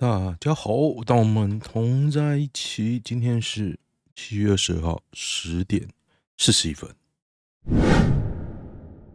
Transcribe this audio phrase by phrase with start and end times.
[0.00, 0.70] 大家好，
[1.04, 2.98] 当我们同在一起。
[2.98, 3.78] 今天是
[4.16, 5.90] 七月二十号十点
[6.38, 6.96] 四十一分。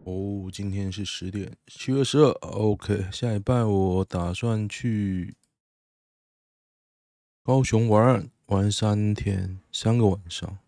[0.04, 2.30] 哦，今天是十点，七月十二。
[2.34, 5.34] OK，下礼拜我打算去
[7.42, 10.60] 高雄玩，玩三天，三个晚上。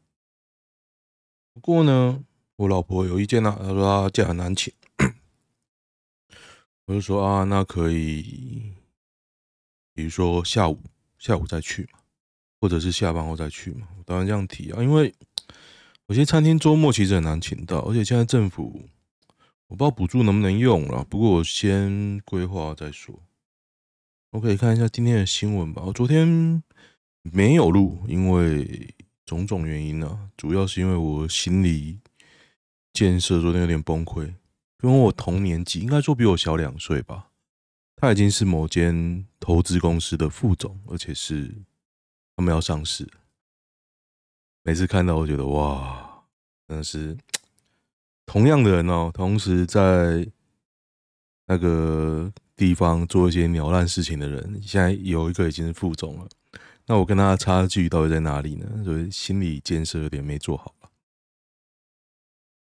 [1.54, 2.24] 不过呢，
[2.56, 4.74] 我老婆有意见啊，她说她假难请，
[6.88, 8.74] 我就说啊，那可以。
[9.98, 10.80] 比如说下午
[11.18, 11.98] 下午再去嘛，
[12.62, 13.88] 或者是下班后再去嘛。
[13.98, 15.12] 我当然这样提啊，因为
[16.06, 18.80] 有些餐厅周末其实很难请到，而且现在政府
[19.66, 21.04] 我不知道补助能不能用了。
[21.10, 23.20] 不过我先规划再说。
[24.30, 25.82] 我可以看一下今天的新闻吧。
[25.84, 26.62] 我昨天
[27.24, 28.94] 没有录，因为
[29.26, 31.98] 种种原因啊，主要是因为我心理
[32.94, 34.28] 建设昨天有点崩溃，
[34.84, 37.27] 因为我同年纪，应该说比我小两岁吧。
[38.00, 41.52] 他已经是某间投资公司的副总，而且是
[42.36, 43.10] 他们要上市。
[44.62, 46.24] 每次看到，我觉得哇，
[46.68, 47.18] 真的是
[48.28, 50.30] 同样的人哦，同时在
[51.48, 56.30] 那个地方做一些鸟烂事情的人，现在有一个已经是副总了。
[56.86, 58.84] 那我跟他的差距到底在哪里呢？
[58.84, 60.92] 所以心理建设有点没做好吧。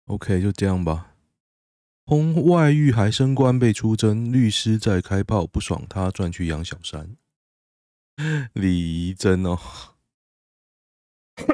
[0.05, 1.08] OK，就这样吧。
[2.09, 7.15] 通外遇还升官被出征，律师在开炮不爽，他转去养小三。
[8.53, 9.59] 李怡贞哦，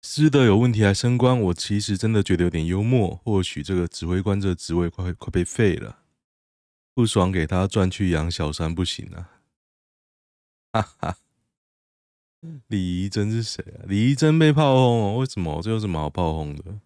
[0.00, 3.16] 师德有问题还升官，我其实真的觉得有点幽默。
[3.22, 5.98] 或许这个指挥官这个职位快快被废了，
[6.94, 9.42] 不爽给他转去养小三不行啊！
[10.72, 11.18] 哈哈，
[12.68, 13.84] 李怡贞是谁啊？
[13.86, 15.18] 李怡贞被炮轰哦？
[15.18, 15.60] 为什么？
[15.60, 16.80] 这有什么好炮轰的？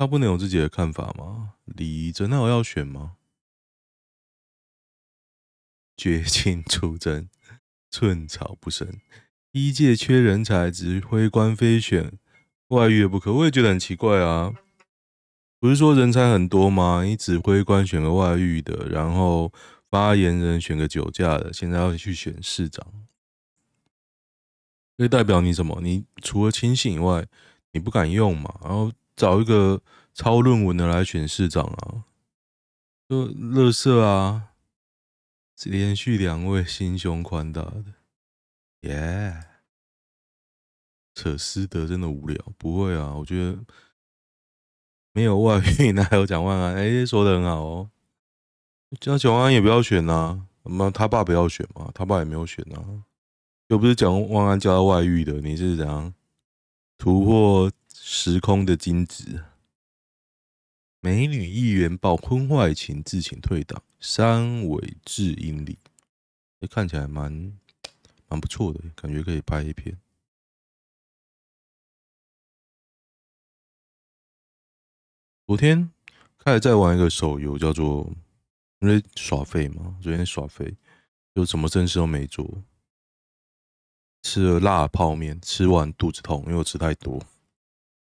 [0.00, 1.56] 他不能有自己的看法吗？
[1.66, 3.16] 李怡贞，那我要选吗？
[5.94, 7.28] 绝境出征，
[7.92, 8.98] 寸草不生。
[9.52, 12.18] 一届缺人才，指挥官非选
[12.68, 13.30] 外遇也不可。
[13.34, 14.54] 我也觉得很奇怪啊！
[15.58, 17.04] 不是说人才很多吗？
[17.04, 19.52] 你指挥官选个外遇的，然后
[19.90, 23.06] 发言人选个酒驾的，现在要去选市长，
[24.96, 25.78] 这代表你什么？
[25.82, 27.26] 你除了亲信以外，
[27.72, 28.58] 你不敢用嘛？
[28.62, 28.90] 然后。
[29.20, 29.82] 找一个
[30.14, 32.04] 抄论文的来选市长啊，
[33.06, 34.52] 就垃圾啊！
[35.64, 37.84] 连续两位心胸宽大的，
[38.88, 39.44] 耶、
[41.14, 43.14] 扯师德真的无聊，不会啊？
[43.14, 43.58] 我觉得
[45.12, 46.76] 没有外遇，哪有蒋万安？
[46.76, 47.90] 哎、欸，说的很好哦。
[49.00, 51.90] 叫蒋万安也不要选啊，那他爸不要选嘛？
[51.94, 53.04] 他爸也没有选啊，
[53.68, 56.14] 又不是蒋万安叫他外遇的，你是怎样
[56.96, 57.70] 突破？
[58.12, 59.44] 时空的金子，
[60.98, 65.78] 美女议员爆婚外情自请退党，三尾智英里，
[66.60, 67.56] 这看起来蛮
[68.26, 69.96] 蛮不错的，感觉可以拍一片。
[75.46, 75.88] 昨天
[76.36, 78.12] 开始在玩一个手游，叫做
[78.80, 80.76] 因为耍废嘛，昨天耍废，
[81.32, 82.64] 就什么正事都没做，
[84.22, 87.24] 吃了辣泡面，吃完肚子痛，因为我吃太多。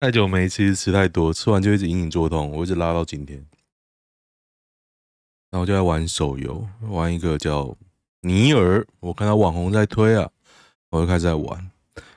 [0.01, 3.45] 太久没吃，吃太多，吃完就一直隐隐作痛，我一直拉到今天。
[5.51, 7.77] 然后就在玩手游，玩一个叫
[8.21, 10.31] 尼尔，我看到网红在推啊，
[10.91, 11.69] 我就开始在玩。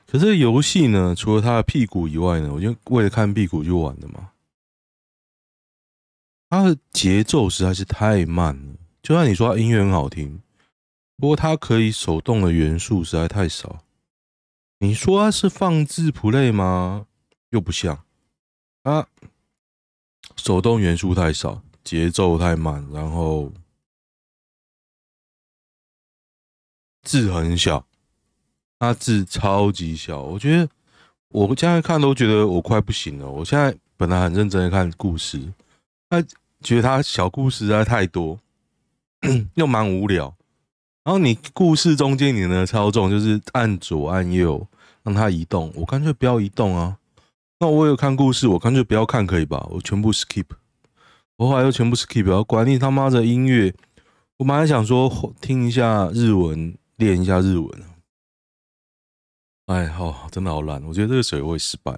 [0.06, 4.30] 可是游戏呢，除了他的屁股以外呢，我就为了看屁股去玩的嘛。
[6.48, 10.40] 它的节奏实在是太慢了，就算你说音乐很好听，
[11.16, 13.82] 不过它可以手动的元素实在太少。
[14.78, 17.06] 你说它是放置 play 吗？
[17.52, 18.04] 又不像
[18.82, 19.06] 啊，
[20.36, 23.52] 手动元素太少，节奏太慢，然后
[27.02, 27.86] 字很小，
[28.78, 30.22] 它字超级小。
[30.22, 30.68] 我觉得
[31.28, 33.30] 我现在看都觉得我快不行了。
[33.30, 35.52] 我现在本来很认真的看故事，
[36.08, 36.22] 他
[36.62, 38.40] 觉得他小故事实在太多，
[39.54, 40.34] 又蛮无聊。
[41.04, 44.66] 然后你故事中间你的操纵就是按左按右
[45.02, 46.98] 让它移动，我干脆不要移动啊。
[47.62, 49.64] 那我有看故事，我干脆不要看，可以吧？
[49.70, 50.46] 我全部 skip，
[51.36, 53.72] 我后来又全部 skip，然后管你他妈的音乐。
[54.38, 57.82] 我本来想说听一下日文，练一下日文。
[59.66, 60.82] 哎，好，真的好烂。
[60.82, 61.96] 我觉得这个水会失败，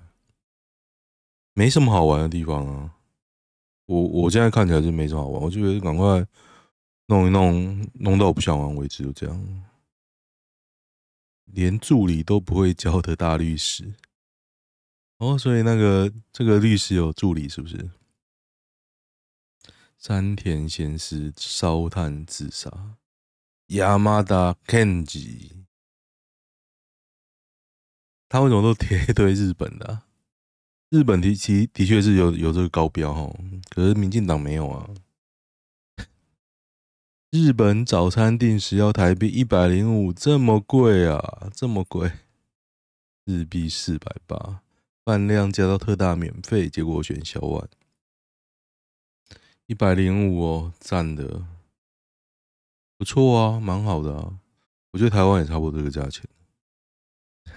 [1.54, 2.90] 没什么好玩的地方啊。
[3.86, 6.26] 我我现在看起来就没什么好玩，我就觉得赶快
[7.06, 9.64] 弄一弄，弄到我不想玩为止，就这样。
[11.46, 13.94] 连助理都不会教的大律师。
[15.24, 17.90] 哦，所以那个这个律师有助理是不是？
[19.96, 22.98] 山田贤司烧炭自杀
[23.68, 25.64] ，Yamada Kenji，
[28.28, 30.02] 他为什么都贴一堆日本的、
[30.90, 33.34] 日本的其的确是有有这个高标哈，
[33.70, 34.90] 可是民进党没有啊。
[37.30, 42.12] 日本早餐定时要台币一百零五，这么贵啊，这么贵，
[43.24, 44.60] 日币四百八，
[45.04, 47.68] 饭量加到特大免费，结果我选小碗，
[49.66, 51.44] 一百零五哦，赞的，
[52.96, 54.38] 不错啊，蛮好的啊，
[54.92, 56.26] 我觉得台湾也差不多这个价钱，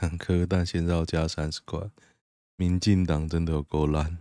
[0.02, 1.90] 两颗蛋现在要加三十块。
[2.58, 4.18] 民进党真的有够烂，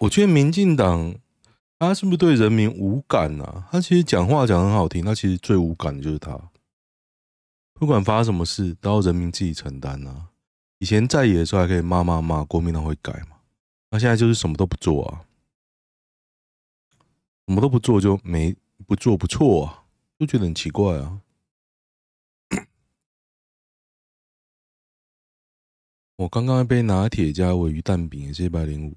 [0.00, 1.16] 我觉得民进党
[1.78, 3.66] 他是不是对人民无感啊？
[3.72, 6.38] 他其实讲话讲很好听，他其实最无感的就是他，
[7.72, 10.28] 不管发生什么事都要人民自己承担啊。
[10.78, 13.40] 以前在野的时候还可以骂骂骂，国民党会改嘛？
[13.90, 15.24] 那现在就是什么都不做啊，
[17.46, 18.54] 什么都不做就没
[18.86, 19.84] 不做不错啊，
[20.18, 21.22] 就觉得很奇怪啊。
[26.16, 28.96] 我刚刚一杯拿铁加尾鱼蛋饼也是一百零五。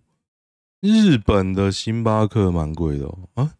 [0.81, 3.55] 日本的星巴克蛮贵的哦啊，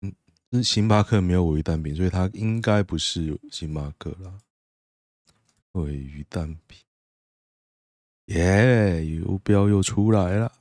[0.00, 4.38] 嗯，星巴克没有尾鱼蛋饼，所以它应该不是星巴克啦。
[5.72, 6.78] 尾鱼蛋饼，
[8.28, 10.52] 耶，游标又出来了。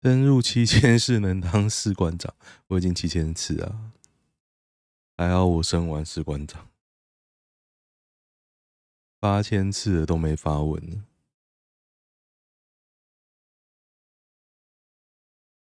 [0.00, 2.32] 登入七千是能当士官长，
[2.68, 3.92] 我已经七千次啊，
[5.16, 6.68] 还好我升完士官长。
[9.18, 11.04] 八千次了都没发文呢。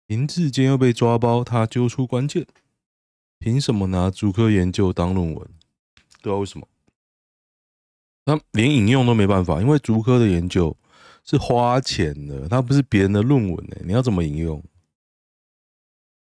[0.07, 2.47] 林志坚又被抓包，他揪出关键，
[3.37, 5.49] 凭什么拿主科研究当论文？
[6.21, 6.69] 对啊，为什么？
[8.25, 10.75] 他连引用都没办法，因为竹科的研究
[11.23, 13.77] 是花钱的，他不是别人的论文呢。
[13.83, 14.63] 你要怎么引用？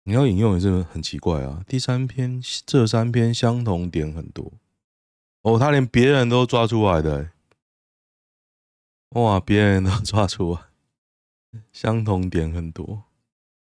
[0.03, 1.63] 你要引用也是很奇怪啊。
[1.67, 4.53] 第三篇，这三篇相同点很多。
[5.41, 7.29] 哦，他连别人都抓出来的，
[9.09, 10.61] 哇，别人都抓出来，
[11.71, 13.03] 相同点很多。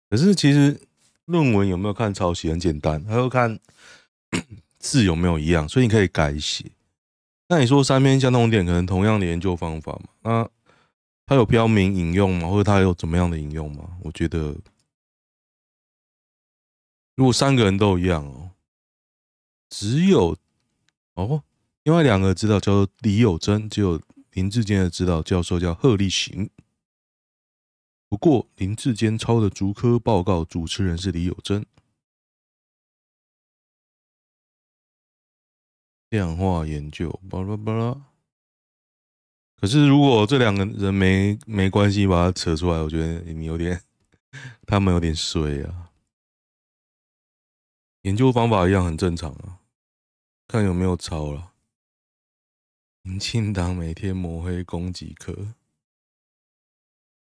[0.10, 0.82] 可是其实
[1.26, 3.60] 论文有没有看抄袭很简单，还要看
[4.80, 6.72] 字有没有一样，所以你可以改写。
[7.52, 10.10] 那你说三篇相同点，可能同样的研究方法嘛？
[10.22, 10.50] 那
[11.26, 12.48] 他有标明引用吗？
[12.48, 13.98] 或者他有怎么样的引用吗？
[14.04, 14.56] 我觉得，
[17.16, 18.52] 如果三个人都一样哦，
[19.70, 20.38] 只有
[21.16, 21.44] 哦。
[21.84, 24.00] 另外两个指导教授李友珍，只有
[24.34, 26.50] 林志坚的指导教授叫贺立行。
[28.08, 31.66] 不过林志坚抄的竹科报告主持人是李友珍。
[36.10, 38.06] 量化研究，巴拉巴拉。
[39.58, 43.82] 可是如果这两个人没没关系，把它扯出来，我觉得你有点，
[44.66, 45.92] 他们有点衰啊。
[48.04, 49.60] 研究方法一样很正常啊，
[50.48, 51.52] 看有没有抄了。
[53.02, 55.54] 民进党每天抹黑攻击科，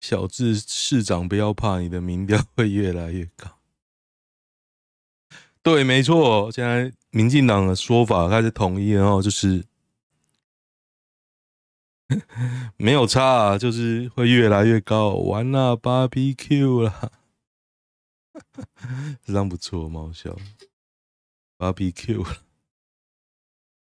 [0.01, 3.59] 小智市长不要怕，你的民调会越来越高。
[5.63, 9.65] 对，没错，现在民进党的说法开始统一，然后就是
[12.77, 15.15] 没有差，就是会越来越高。
[15.15, 17.13] 完了，BBQ 了，
[19.25, 20.37] 这张不错，蛮好笑
[21.59, 22.43] ，BBQ 了。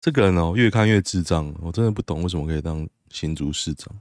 [0.01, 4.01] 这个人哦，越看越智障，我真的不懂为什么可以当新竹市长。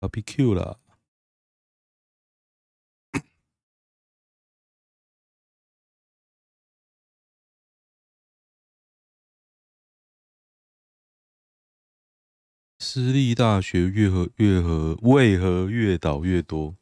[0.00, 0.76] BBQ 啦，
[12.78, 16.76] 私立大学越和越和为何越倒越多？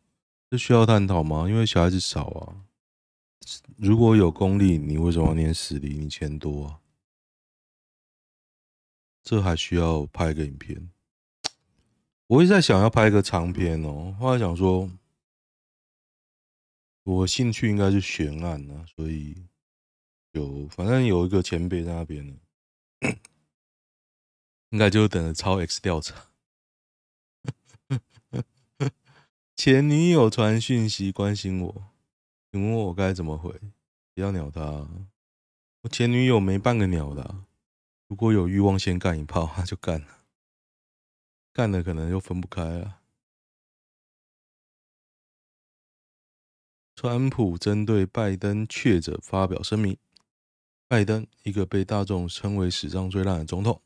[0.50, 1.48] 这需要探讨吗？
[1.48, 2.64] 因为小孩子少啊。
[3.76, 5.98] 如果有公立，你为什么要念私立？
[5.98, 6.80] 你钱多啊。
[9.22, 10.90] 这还需要拍个影片，
[12.26, 14.14] 我一直在想要拍一个长片哦。
[14.20, 14.90] 后来想说，
[17.04, 19.34] 我兴趣应该是悬案啊，所以
[20.32, 22.36] 有反正有一个前辈在那边呢，
[24.70, 26.26] 应该就等着超 X 调查。
[29.56, 31.92] 前女友传讯息关心我，
[32.50, 33.52] 请问我该怎么回？
[34.14, 34.88] 不要鸟他，
[35.82, 37.44] 我前女友没半个鸟的。
[38.08, 40.24] 如果有欲望先干一炮，那就干了，
[41.52, 43.00] 干了可能就分不开了。
[46.96, 49.96] 川普针对拜登确诊发表声明：
[50.86, 53.80] 拜登一个被大众称为史上最烂的总统，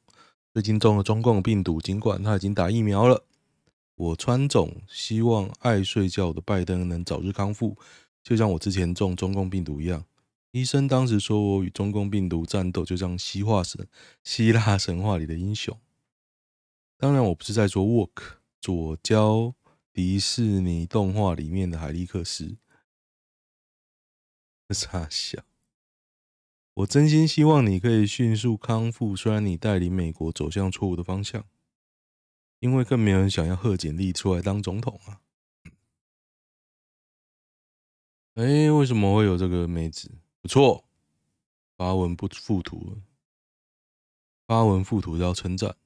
[0.52, 3.24] 最近中了中共病毒，尽管他已经打疫苗了。
[3.94, 7.76] 我川总希望爱睡觉的拜登能早日康复，
[8.22, 10.04] 就像我之前中中共病毒一样。
[10.52, 13.86] 医生当时说我与中共病毒战斗，就像希腊神
[14.24, 15.78] 希腊神话里的英雄。
[16.96, 19.54] 当然，我不是在说沃克左胶
[19.92, 22.56] 迪士尼动画里面的海利克斯。
[24.70, 25.47] 傻笑。
[26.78, 31.44] 我真心希望你可以迅速康复，虽然你带领美国走向错误的方向，
[32.61, 35.20] 因为更没有人想要贺锦丽出来当总统啊。
[38.35, 40.20] 哎，为什么会有这个妹子？
[40.40, 40.85] 不错，
[41.76, 42.99] 发文不附图，
[44.47, 45.76] 发文附图要称赞。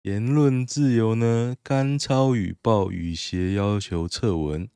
[0.00, 1.56] 言论自由呢？
[1.62, 4.70] 甘超语报羽协要求撤文，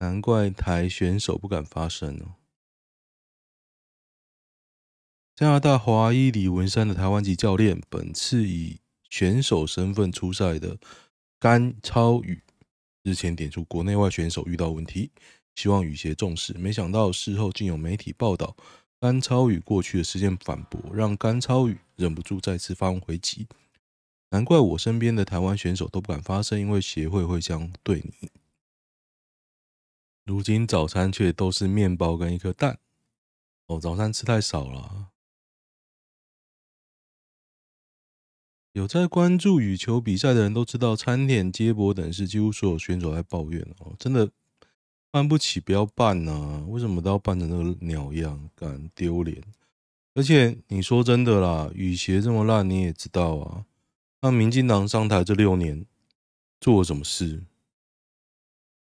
[0.00, 2.34] 难怪台选手不敢发声哦。
[5.34, 10.78] 加拿大华裔李文山的台湾籍教练，本次以选手身份出赛的。
[11.40, 12.42] 甘超宇
[13.04, 15.12] 日前点出国内外选手遇到问题，
[15.54, 16.52] 希望羽协重视。
[16.54, 18.56] 没想到事后竟有媒体报道
[18.98, 23.46] 甘超宇过去的事件反驳，让甘超宇忍不住再次发文回击。
[24.30, 28.28] 难怪我身边的台湾选手都不敢发声，因为协会会这样对你。
[30.28, 32.78] 如今早餐却都是面包跟一颗蛋，
[33.64, 35.08] 哦，早餐吃太少了。
[38.72, 44.30] 有在关注羽球比赛的人都知道，参点接驳等是几乎所有选手在抱怨哦，真的
[45.10, 46.62] 办不起，不要办呐！
[46.68, 49.42] 为什么都要办成那个鸟样，敢丢脸！
[50.12, 53.64] 而且你说真的啦，羽协这么烂，你也知道啊。
[54.20, 55.86] 那民进党上台这六年
[56.60, 57.44] 做了什么事？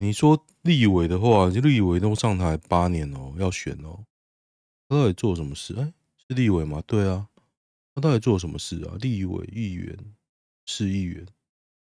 [0.01, 4.03] 你说立委的话，立委都上台八年哦，要选哦，
[4.89, 5.75] 他到底做什么事？
[5.75, 5.93] 哎，
[6.27, 6.81] 是立委吗？
[6.87, 7.29] 对啊。
[7.93, 8.97] 他到底做什么事啊？
[8.99, 10.15] 立委、议员、
[10.65, 11.27] 市议员，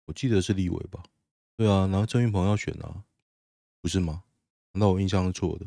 [0.05, 1.01] 我记得是立委吧？
[1.55, 3.05] 对啊，然后郑云鹏要选啊，
[3.81, 4.25] 不是吗？
[4.73, 5.65] 难道我印象是错的？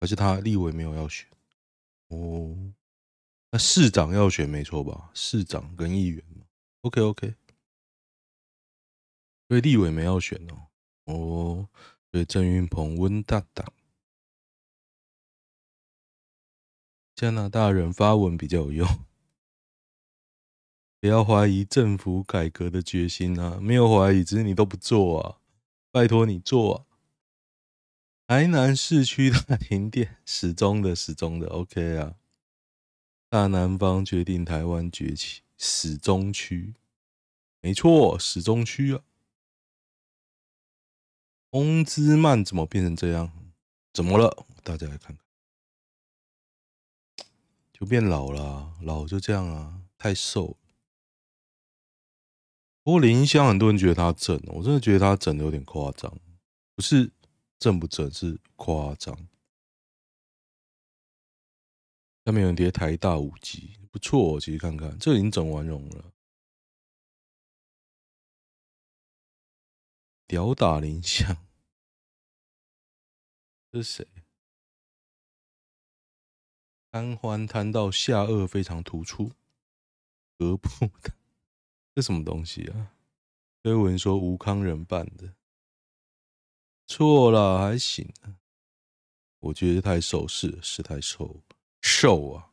[0.00, 1.28] 还是他立委没有要选？
[2.08, 2.56] 哦，
[3.50, 5.10] 那市长要选没错吧？
[5.12, 6.46] 市长跟议员嘛
[6.80, 7.34] ，OK OK，
[9.48, 10.68] 所以立委没要选哦。
[11.04, 11.68] 哦，
[12.10, 13.72] 所以郑云鹏温大大，
[17.14, 19.04] 加拿大人发文比较有用。
[21.00, 23.60] 不要怀疑政府改革的决心啊！
[23.60, 25.38] 没有怀疑，只是你都不做啊！
[25.90, 26.86] 拜托你做啊！
[28.26, 32.16] 台南市区大停电，始终的，始终的，OK 啊！
[33.28, 36.72] 大南方决定台湾崛起，始终区，
[37.60, 39.04] 没错，始终区啊！
[41.54, 43.30] 翁之曼怎么变成这样？
[43.92, 44.44] 怎么了？
[44.64, 45.24] 大家来看看，
[47.72, 50.56] 就变老了，老就这样啊，太瘦。
[52.82, 56.12] 不过林香很多人觉得她整，我真的觉得她整的有点夸张，
[56.74, 57.12] 不是
[57.60, 59.16] 正不正，是夸张。
[62.24, 66.10] 下面有人叠台大五级不错，哦其实看看，这已经整完容了。
[70.26, 71.43] 屌打林香，
[73.74, 74.06] 这是谁？
[76.92, 79.32] 贪欢贪到下颚非常突出，
[80.38, 80.68] 何不
[81.02, 81.12] 的。
[81.92, 82.94] 这什么东西啊？
[83.64, 85.34] 推文说吴康仁办的，
[86.86, 88.38] 错了还行啊。
[89.40, 91.42] 我觉得太瘦，是是太瘦，
[91.82, 92.52] 瘦啊！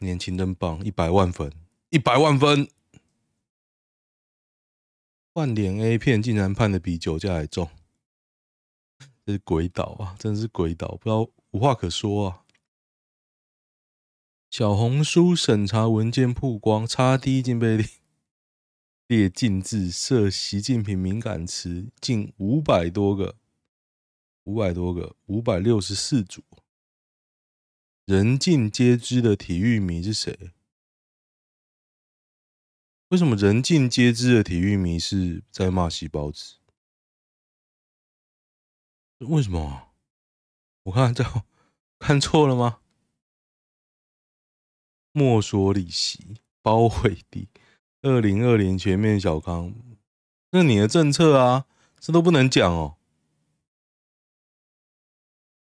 [0.00, 1.50] 年轻真棒，一百万分，
[1.88, 2.68] 一百万分。
[5.32, 7.70] 换脸 A 片竟然判的比酒驾还重，
[9.26, 10.14] 这是鬼岛啊！
[10.20, 12.44] 真的是鬼岛，不知道无话可说啊。
[14.48, 17.84] 小红书审查文件曝光，叉 D 竟被
[19.08, 23.36] 列禁制，涉习近平敏感词近五百多个，
[24.44, 26.44] 五百多个，五百六十四组。
[28.04, 30.52] 人尽皆知的体育迷是谁？
[33.08, 36.58] 为什么人尽皆知的体育迷是在骂细胞子？
[39.18, 39.88] 为什么？
[40.84, 41.24] 我看这
[41.98, 42.80] 看错了吗？
[45.12, 47.48] 没收利息，包毁地。
[48.02, 49.74] 二零二零全面小康，
[50.50, 51.66] 那你的政策啊，
[51.98, 52.98] 这都不能讲哦。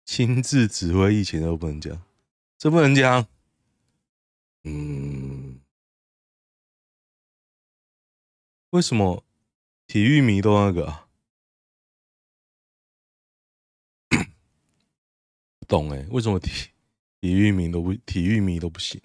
[0.04, 2.02] 亲自指挥疫情都不能讲，
[2.58, 3.26] 这不能讲。
[4.64, 5.60] 嗯，
[8.70, 9.22] 为什么
[9.86, 11.03] 体育迷都那个啊？
[15.64, 16.68] 懂哎，为什么体
[17.20, 19.00] 体育迷都不体育迷都不行？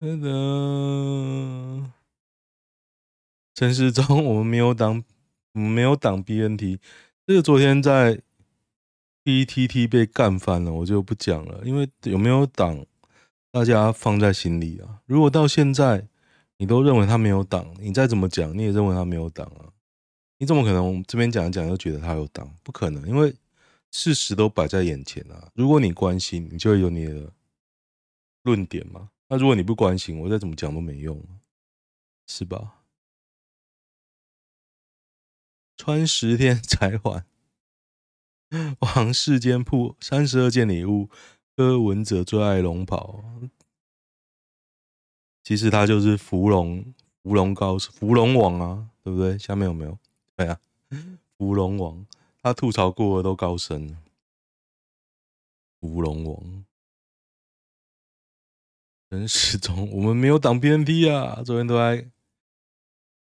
[0.00, 1.90] 真的，
[3.54, 5.02] 陈时中，我们没有挡，
[5.52, 6.78] 没有挡 BNT。
[7.26, 8.20] 这个昨天在
[9.24, 12.84] BTT 被干翻了，我就不讲了，因为有没有挡，
[13.50, 15.00] 大家放在心里啊。
[15.06, 16.06] 如果到现在
[16.58, 19.72] 你都认为他没有挡，你再怎么讲，你也认为他没有挡啊？
[20.38, 22.54] 你怎么可能我们这边讲一讲又觉得他有挡？
[22.62, 23.34] 不可能，因为
[23.94, 25.52] 事实都摆在眼前啊。
[25.54, 27.32] 如果你关心，你就会有你的
[28.42, 29.10] 论点嘛。
[29.28, 31.24] 那如果你不关心，我再怎么讲都没用，
[32.26, 32.80] 是吧？
[35.76, 37.24] 穿十天才还，
[38.80, 41.08] 王世坚铺三十二件礼物，
[41.56, 43.24] 柯文哲最爱龙袍。
[45.44, 49.38] 其实他就是芙蓉，芙蓉高芙蓉王啊，对不对？
[49.38, 49.96] 下面有没有？
[50.34, 50.60] 对啊，
[51.38, 52.04] 芙蓉王，
[52.44, 53.96] 他吐槽过的都高升。
[55.80, 56.66] 芙蓉王，
[59.08, 62.10] 陈时中，我们没有挡 BNT 啊，昨天都在。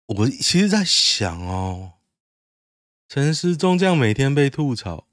[0.07, 1.93] 我其实在想哦。
[3.07, 5.05] 陈时中这样每天被吐槽，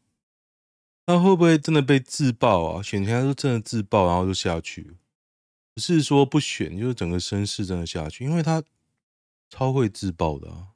[1.04, 2.82] 他会不会真的被自爆啊？
[2.82, 4.96] 选前他就真的自爆，然后就下去，
[5.74, 8.64] 不是说不选，就是整个声势真的下去，因为他
[9.50, 10.68] 超会自爆的啊！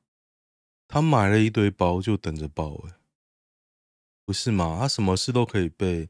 [0.86, 2.95] 他买了一堆包就等着爆，哎，
[4.26, 4.76] 不是吗？
[4.80, 6.08] 他什么事都可以被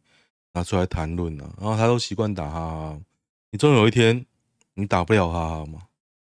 [0.55, 3.01] 拿出来谈论啊，然后他都习惯打哈哈，
[3.51, 4.25] 你终有一天
[4.75, 5.83] 你打不了哈哈吗？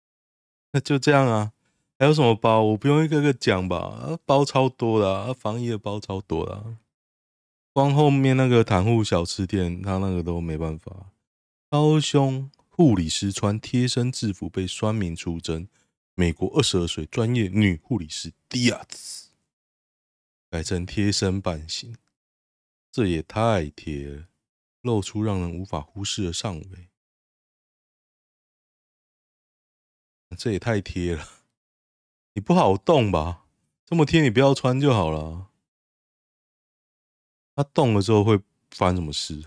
[0.72, 1.52] 那就这样啊。
[2.00, 2.62] 还有什么包？
[2.64, 4.18] 我不用一个个讲吧？
[4.26, 6.78] 包超多的啊，防疫的包超多的。
[7.72, 11.12] 光后面那个袒护小吃店，他那个都没办法。
[11.70, 15.68] 高雄护理师穿贴身制服被酸民出征，
[16.16, 19.23] 美国二十二岁专业女护理师迪亚兹
[20.54, 21.98] 改成贴身版型，
[22.92, 24.28] 这也太贴了，
[24.82, 26.90] 露出让人无法忽视的上围，
[30.38, 31.28] 这也太贴了。
[32.34, 33.48] 你不好动吧？
[33.84, 35.50] 这么贴，你不要穿就好了。
[37.56, 39.44] 它动了之后会发生什么事？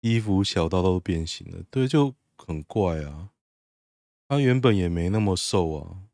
[0.00, 3.32] 衣服小到都变形了，对，就很怪啊。
[4.26, 6.08] 他原本也没那么瘦啊。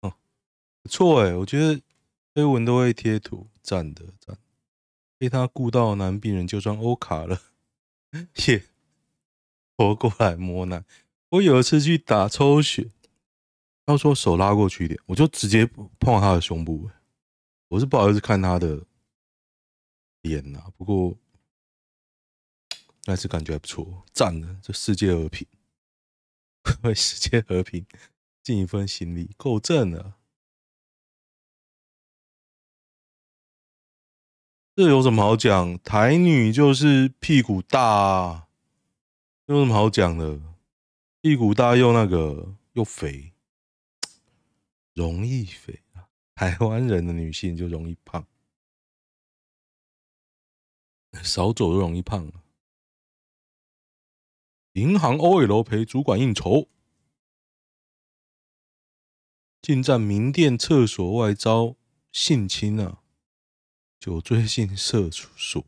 [0.00, 0.16] 哦，
[0.82, 1.80] 不错哎，我觉得
[2.34, 4.36] 推文都会贴图，赞的赞。
[5.16, 7.40] 被他顾到男病人就算欧卡了，
[8.48, 8.64] 也
[9.76, 10.84] 活过来摸奶。
[11.30, 12.90] 我有一次去打抽血。
[13.86, 16.90] 他说手拉过去一点，我就直接碰他的胸部。
[17.68, 18.84] 我是不好意思看他的
[20.22, 21.16] 脸呐，不过
[23.04, 24.58] 那次感觉还不错，赞了！
[24.62, 25.46] 这世界和平，
[26.82, 27.86] 为世界和平
[28.42, 30.16] 尽一份心力，够正了。
[34.76, 35.78] 这有什么好讲？
[35.84, 38.48] 台女就是屁股大啊，
[39.46, 40.40] 有什么好讲的？
[41.20, 43.32] 屁股大又那个又肥。
[44.92, 46.08] 容易肥啊！
[46.34, 48.26] 台湾人的女性就容易胖，
[51.22, 52.32] 少走就容易胖。
[54.72, 56.68] 银行 OL 陪主管应酬，
[59.62, 61.76] 进站名店厕所外遭
[62.10, 63.03] 性侵啊！
[64.04, 65.64] 酒醉性厕所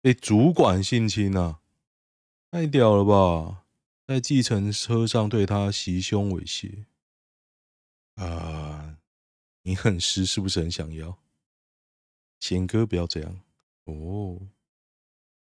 [0.00, 1.58] 被主管性侵啊！
[2.52, 3.64] 太屌了吧！
[4.06, 6.84] 在计程车上对他袭胸猥亵。
[8.14, 8.96] 啊、
[9.62, 11.18] 你很湿是不是很想要？
[12.38, 13.40] 贤哥不要这样
[13.86, 14.38] 哦，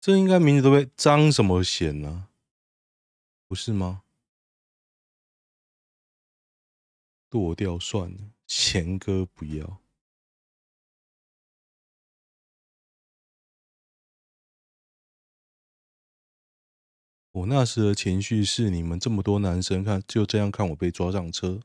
[0.01, 2.31] 这应该名字都被张什么贤呢、啊？
[3.49, 4.05] 不是吗？
[7.29, 9.81] 剁掉算了，贤哥不要。
[17.37, 21.61] 我那时的情绪是你们这么多男生看就这样看我被抓上车。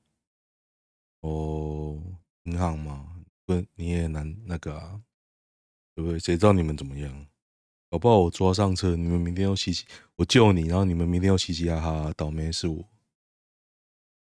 [1.22, 1.98] 哦，
[2.44, 5.00] 银行嘛，不，你也难那个啊，
[5.96, 6.20] 对不对？
[6.20, 7.26] 谁知道你们怎么样？
[7.90, 9.86] 搞不好我抓上车，你们明天又嘻嘻，
[10.18, 12.90] 我救你，然后你们明天又嘻嘻哈哈，倒霉是我，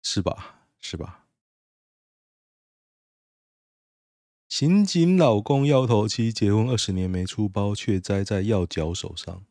[0.03, 0.67] 是吧？
[0.79, 1.25] 是吧？
[4.47, 9.43] 刑警老公要头妻结婚二十年没出包，却栽在要角手上。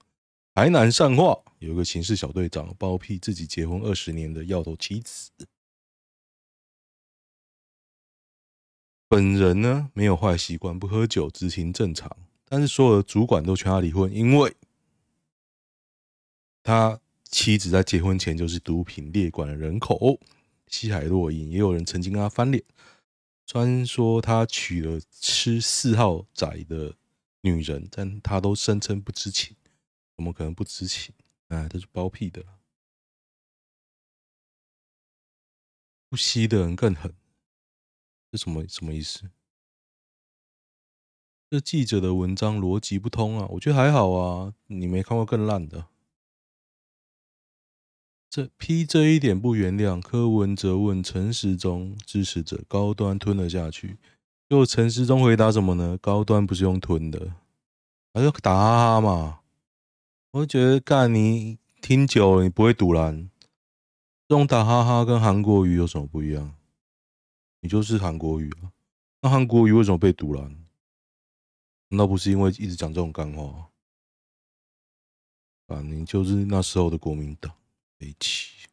[0.54, 5.31] 台南善化有个刑事小队长包庇自己结婚二十年的要头妻子。
[9.09, 12.16] 本人呢，没有坏习惯，不喝酒，执行正常。
[12.46, 14.57] 但是所有的主管都劝他离婚，因为
[16.62, 20.18] 他妻子在结婚前就是毒品列管的人口，
[20.66, 21.51] 西海洛因。
[21.51, 22.64] 也有人曾经跟他翻脸，
[23.46, 26.96] 虽然说他娶了吃四号仔的
[27.42, 29.55] 女人，但他都声称不知情。
[30.16, 31.14] 怎么可能不知情？
[31.50, 32.44] 哎，这是包庇的。
[36.08, 37.14] 不吸的人更狠，
[38.32, 39.30] 这什么什么意思？
[41.48, 43.46] 这记者的文章逻辑不通啊！
[43.50, 45.86] 我觉得还好啊，你没看过更烂的。
[48.28, 53.98] 这批这一点不原谅，柯文哲问陈时中支持者高端吞了下去，
[54.48, 55.98] 就陈时中回答什么呢？
[55.98, 57.34] 高端不是用吞的，
[58.12, 59.39] 他就打哈哈嘛。
[60.32, 63.28] 我就觉得干你听久了，你不会赌烂。
[64.28, 66.54] 这种打哈哈跟韩国语有什么不一样？
[67.62, 68.70] 你就是韩国语啊，
[69.22, 70.64] 那韩国语为什么被赌烂？
[71.88, 73.70] 难道不是因为一直讲这种干话？
[75.66, 77.52] 啊，你就是那时候的国民党。
[77.98, 78.68] 一起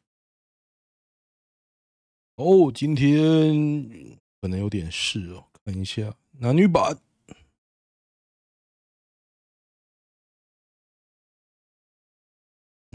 [2.36, 6.98] 哦，今天可能有点事哦，看一下男女版。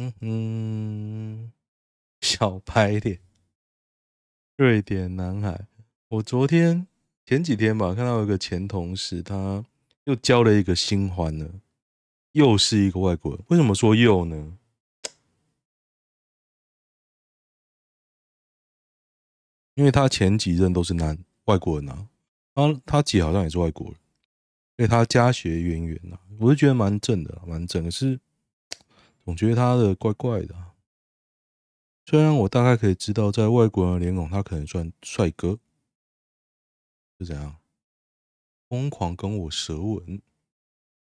[0.03, 1.53] 嗯哼，
[2.21, 3.21] 小白脸，
[4.57, 5.69] 瑞典男孩。
[6.09, 6.89] 我昨天
[7.25, 9.65] 前几天吧，看到一个前同事，他
[10.05, 11.49] 又交了一个新欢了，
[12.33, 13.45] 又是一个外国人。
[13.49, 14.59] 为什么说又呢？
[19.75, 22.09] 因为他前几任都是男外国人啊，
[22.55, 23.95] 他他姐好像也是外国人，
[24.77, 27.85] 所以他家学渊源啊，我就觉得蛮正的，蛮正。
[27.85, 28.19] 可是
[29.25, 30.73] 总觉得他的怪怪的。
[32.07, 35.59] 虽然我大概可以知道，在外国人的脸孔，他可能算帅哥，
[37.19, 37.57] 是怎样？
[38.69, 40.21] 疯狂跟我舌吻，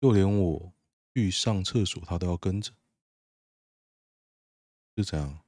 [0.00, 0.72] 就连我
[1.14, 2.72] 去上厕所，他都要跟着，
[4.96, 5.40] 是怎样？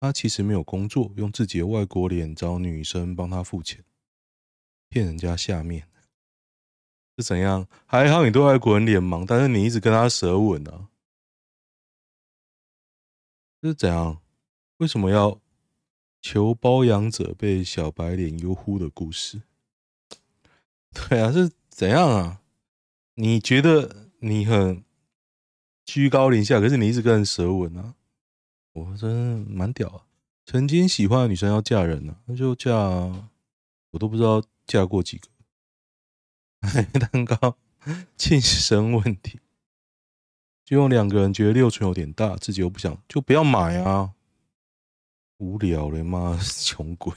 [0.00, 3.84] 他其实没有工作，用自己的外国脸找女生帮他付钱，
[4.88, 5.88] 骗人家下面
[7.16, 7.68] 是怎样？
[7.86, 10.88] 还好你对外国人脸盲，但是你一直跟他舌吻啊，
[13.62, 14.20] 是怎样？
[14.78, 15.40] 为什么要
[16.20, 19.42] 求包养者被小白脸优呼的故事？
[20.92, 22.42] 对啊，是怎样啊？
[23.14, 24.84] 你觉得你很
[25.84, 27.94] 居高临下，可是你一直跟人舌吻啊？
[28.72, 29.10] 我真
[29.48, 30.06] 蛮屌啊！
[30.46, 32.70] 曾经喜欢的女生要嫁人了，那就嫁。
[33.90, 35.28] 我都不知道嫁过几个。
[36.98, 37.58] 蛋糕
[38.16, 39.38] 庆生问题，
[40.72, 44.14] 就用两个人觉得六寸有点大，自己又不想，就不要买啊！
[45.36, 47.14] 无聊了，妈， 穷鬼！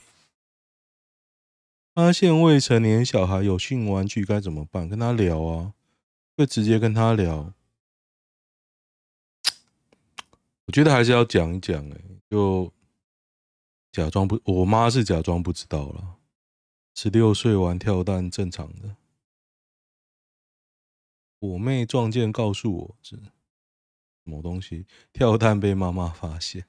[1.93, 4.89] 发现未成年小孩有性玩具该怎么办？
[4.89, 5.73] 跟他聊啊，
[6.35, 7.53] 会直接跟他聊。
[10.65, 12.73] 我觉得还是要讲一讲，哎，就
[13.93, 16.17] 假装不，我妈是假装不知道了。
[16.93, 18.97] 十六岁玩跳蛋正常的。
[21.39, 23.17] 我妹撞见告诉我是
[24.25, 26.65] 某东西，跳蛋被妈妈发现。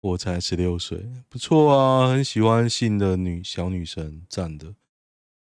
[0.00, 4.74] 我才十六岁，不错啊，很喜欢性的女小女生，赞的。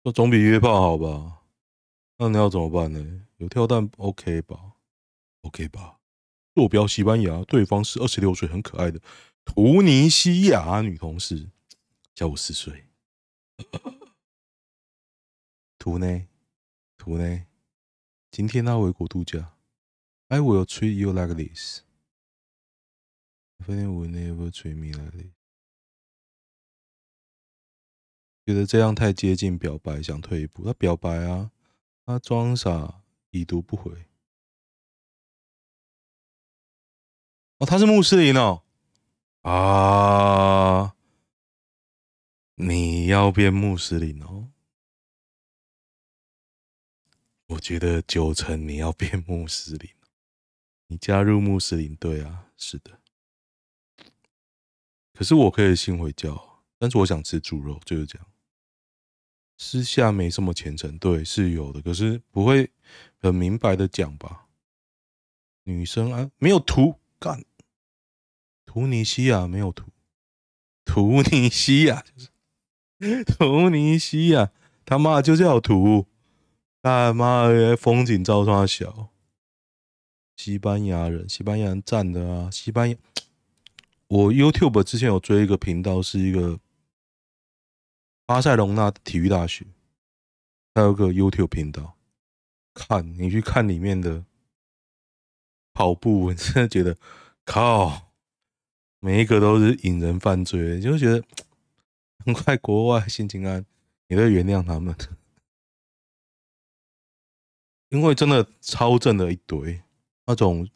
[0.03, 1.43] 那总比约炮好吧？
[2.17, 3.25] 那你要怎么办呢？
[3.37, 4.73] 有跳蛋 OK 吧
[5.41, 5.99] ？OK 吧？
[6.55, 9.01] 坐标西班牙，对方是二十六岁，很可爱的
[9.43, 11.49] 突尼西亚女同事，
[12.15, 12.85] 小我四岁。
[15.77, 16.27] 图呢？
[16.97, 17.45] 图呢？
[18.31, 19.53] 今天他回国度假。
[20.33, 21.83] I will treat you like this.
[23.67, 25.31] I will never treat me like this.
[28.43, 30.65] 觉得这样太接近表白，想退一步。
[30.65, 31.51] 他表白啊，
[32.03, 34.07] 他装傻，已读不回。
[37.59, 38.63] 哦，他是穆斯林哦，
[39.43, 40.95] 啊，
[42.55, 44.49] 你要变穆斯林哦？
[47.49, 49.93] 我觉得九成你要变穆斯林，
[50.93, 52.45] 你加入穆斯林队啊？
[52.55, 52.99] 是的，
[55.11, 58.27] 可是我可以信回教，但是我想吃猪肉，就是这样。
[59.57, 62.69] 私下没什么虔诚，对，是有的，可是不会
[63.17, 64.45] 很明白的讲吧？
[65.63, 66.99] 女生啊，没有图。
[67.17, 67.43] 干，
[68.63, 69.89] 突尼西亚没有图，
[70.85, 72.03] 突尼西亚
[72.99, 74.51] 就是突尼西亚，
[74.85, 76.05] 他妈就叫图，
[76.83, 79.09] 他妈的风景照他小，
[80.35, 82.97] 西班牙人，西班牙人站的啊，西班牙，
[84.07, 86.59] 我 YouTube 之前有追一个频道，是一个
[88.25, 89.65] 巴塞隆纳体育大学，
[90.73, 91.97] 他有个 YouTube 频道，
[92.73, 94.25] 看你去看里面的。
[95.75, 96.95] 跑步， 我真的觉得
[97.45, 98.11] 靠，
[98.99, 101.25] 每一个都是引人犯罪，就觉得
[102.23, 103.65] 很快国外心情安，
[104.07, 104.95] 你都原谅他们，
[107.89, 109.81] 因为真的超正的一堆，
[110.25, 110.69] 那种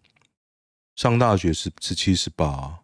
[0.96, 2.84] 上大学十十七十八，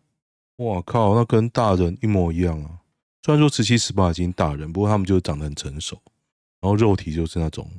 [0.58, 2.82] 哇靠，那跟大人一模一样啊！
[3.22, 6.02] 虽然说十七十八已经大人，不过他们就长得很成熟，
[6.60, 7.72] 然后肉体就是那种，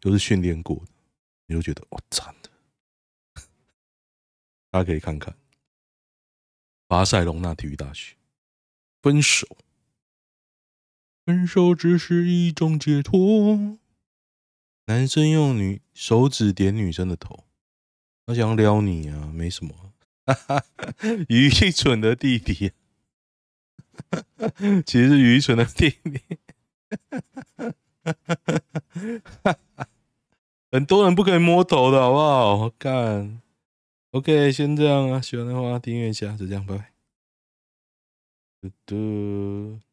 [0.00, 0.92] 就是训练过的，
[1.46, 2.50] 你就觉得哇，惨的。
[4.70, 5.34] 大家可以看看
[6.86, 8.16] 巴塞隆纳体育大学。
[9.02, 9.46] 分手，
[11.24, 13.78] 分手只是一种解脱。
[14.86, 17.45] 男生用女手指点女生的头，
[18.26, 19.72] 他想撩你啊，没什么。
[21.28, 22.72] 愚蠢的弟弟，
[24.84, 26.20] 其实是愚蠢的弟弟。
[30.72, 32.56] 很多人不可以摸头的好不好？
[32.64, 33.40] 我看
[34.10, 35.20] ，OK，先这样啊。
[35.20, 36.92] 喜欢的话订阅一下，就这样，拜拜。
[38.60, 39.85] 嘟嘟。